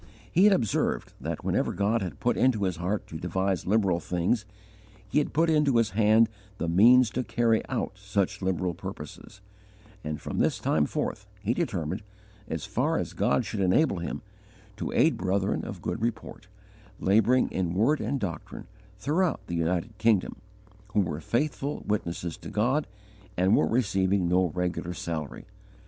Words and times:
He 0.31 0.45
had 0.45 0.53
observed 0.53 1.13
that 1.21 1.43
whenever 1.45 1.73
God 1.73 2.01
had 2.01 2.19
put 2.19 2.35
into 2.35 2.63
his 2.63 2.77
heart 2.77 3.05
to 3.05 3.19
devise 3.19 3.67
liberal 3.67 3.99
things, 3.99 4.45
He 5.07 5.19
had 5.19 5.31
put 5.31 5.47
into 5.47 5.75
his 5.77 5.91
hand 5.91 6.27
the 6.57 6.67
means 6.67 7.11
to 7.11 7.23
carry 7.23 7.63
out 7.69 7.99
such 7.99 8.41
liberal 8.41 8.73
purposes; 8.73 9.41
and 10.03 10.19
from 10.19 10.39
this 10.39 10.57
time 10.57 10.87
forth 10.87 11.27
he 11.43 11.53
determined, 11.53 12.01
as 12.47 12.65
far 12.65 12.97
as 12.97 13.13
God 13.13 13.45
should 13.45 13.59
enable 13.59 13.99
him, 13.99 14.23
to 14.77 14.91
aid 14.91 15.17
brethren 15.17 15.63
of 15.63 15.83
good 15.83 16.01
report, 16.01 16.47
labouring 16.99 17.47
in 17.51 17.75
word 17.75 18.01
and 18.01 18.19
doctrine, 18.19 18.65
throughout 18.97 19.45
the 19.45 19.55
United 19.55 19.95
Kingdom, 19.99 20.37
who 20.93 21.01
were 21.01 21.21
faithful 21.21 21.83
witnesses 21.87 22.37
to 22.37 22.49
God 22.49 22.87
and 23.37 23.55
were 23.55 23.67
receiving 23.67 24.27
no 24.27 24.47
regular 24.55 24.95
salary. 24.95 25.45